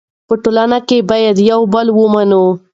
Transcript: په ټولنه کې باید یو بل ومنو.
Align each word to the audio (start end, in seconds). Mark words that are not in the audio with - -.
په 0.27 0.33
ټولنه 0.43 0.77
کې 0.87 0.97
باید 1.09 1.35
یو 1.51 1.61
بل 1.73 1.87
ومنو. 1.99 2.43